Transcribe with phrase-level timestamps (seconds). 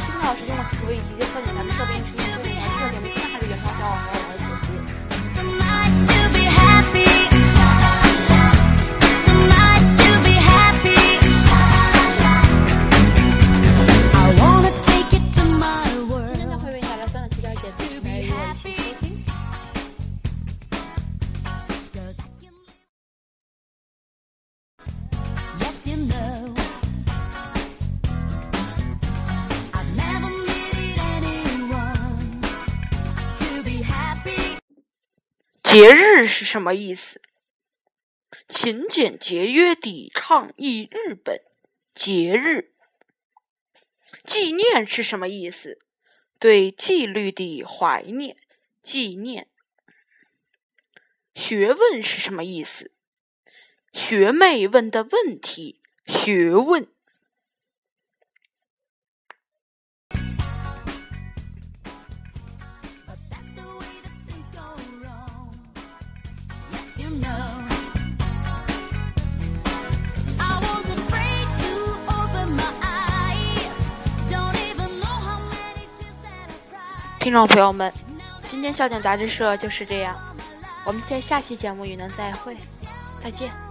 [0.00, 4.29] 今天老师用的可以直接测检咱们设备应区域修检材质的节目现还是原装小网
[35.70, 37.22] 节日是什么意思？
[38.48, 41.42] 勤俭节约抵倡议日本
[41.94, 42.74] 节日。
[44.24, 45.78] 纪念是什么意思？
[46.40, 48.36] 对纪律的怀念，
[48.82, 49.46] 纪念。
[51.36, 52.90] 学问是什么意思？
[53.92, 56.88] 学妹问的问题，学问。
[77.20, 77.92] 听众朋友们，
[78.46, 80.16] 今天笑点杂志社就是这样，
[80.84, 82.56] 我们在下期节目与您再会，
[83.22, 83.69] 再见。